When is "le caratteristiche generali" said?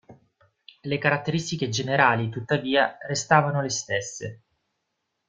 0.81-2.29